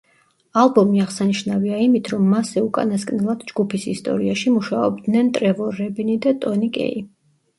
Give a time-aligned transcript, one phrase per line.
[0.59, 7.05] ალბომი აღსანიშნავია იმით, რომ მასზე უკანასკნელად ჯგუფის ისტორიაში მუშაობდნენ ტრევორ რებინი და ტონი კეი.